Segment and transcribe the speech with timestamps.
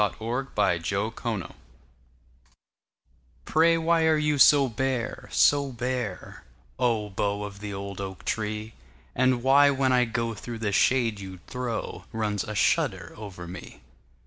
[0.01, 1.21] The Haunted Oak
[3.45, 6.43] PRAY why are you so bare, so bare,
[6.79, 8.73] Oh, bough of the old oak tree;
[9.13, 13.81] And why, when I go through the shade you throw, Runs a shudder over me?